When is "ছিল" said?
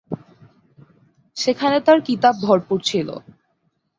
2.83-3.07